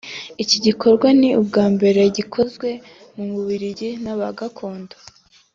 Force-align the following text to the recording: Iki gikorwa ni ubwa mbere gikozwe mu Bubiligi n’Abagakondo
Iki 0.43 0.57
gikorwa 0.65 1.07
ni 1.19 1.29
ubwa 1.41 1.65
mbere 1.75 2.01
gikozwe 2.17 2.69
mu 3.15 3.25
Bubiligi 3.33 3.89
n’Abagakondo 4.03 4.95